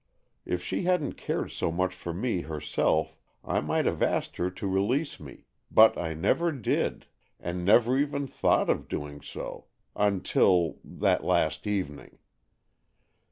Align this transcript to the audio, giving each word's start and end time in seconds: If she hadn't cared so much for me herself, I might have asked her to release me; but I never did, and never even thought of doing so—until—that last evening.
If 0.47 0.63
she 0.63 0.81
hadn't 0.85 1.13
cared 1.13 1.51
so 1.51 1.71
much 1.71 1.93
for 1.93 2.11
me 2.11 2.41
herself, 2.41 3.15
I 3.45 3.61
might 3.61 3.85
have 3.85 4.01
asked 4.01 4.37
her 4.37 4.49
to 4.49 4.67
release 4.67 5.19
me; 5.19 5.45
but 5.69 5.95
I 5.95 6.15
never 6.15 6.51
did, 6.51 7.05
and 7.39 7.63
never 7.63 7.95
even 7.99 8.25
thought 8.25 8.67
of 8.67 8.87
doing 8.87 9.21
so—until—that 9.21 11.23
last 11.23 11.67
evening. 11.67 12.17